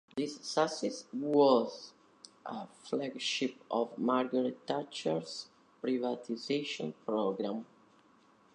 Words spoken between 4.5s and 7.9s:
Thatcher's privatisation programme.